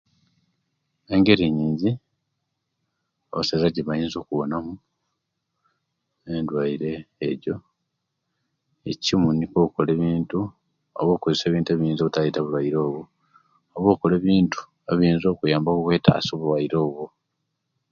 Engeri 1.13 1.45
nyingi 1.57 1.89
abasaiza 3.31 3.67
gjebayinza 3.73 4.17
okubonamu 4.19 4.73
edwaire 6.37 6.91
ejjo 7.27 7.55
ekimo 8.91 9.27
nikwo 9.33 9.57
okukola 9.61 9.89
ebintu 9.97 10.39
oba 10.99 11.11
okukozesia 11.13 11.47
ebintu 11.49 11.69
ebiyinza 11.71 12.01
obutareta 12.03 12.39
obulwaire 12.39 12.77
obwo 12.85 13.01
oba 13.77 13.89
okola 13.93 14.13
ebintu 14.21 14.59
ebiyinza 14.91 15.27
okuyamba 15.29 15.69
okwetasia 15.73 16.33
obulwaire 16.33 16.75
obwo 16.85 17.05